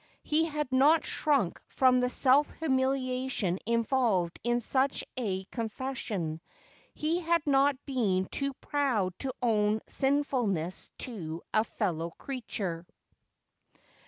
He 0.23 0.45
had 0.45 0.71
not 0.71 1.05
shrunk 1.05 1.61
from 1.67 1.99
the 1.99 2.09
self 2.09 2.49
humiliation 2.57 3.59
involved 3.67 4.39
in 4.43 4.59
such 4.59 5.03
a 5.15 5.43
confession. 5.51 6.41
He 6.95 7.19
had 7.19 7.45
not 7.45 7.77
been 7.85 8.25
too 8.25 8.55
proud 8.55 9.13
to 9.19 9.31
own 9.43 9.73
his 9.85 9.93
sinfulness 9.97 10.89
to 11.05 11.43
a 11.53 11.63
fellow 11.63 12.09
creature. 12.17 12.87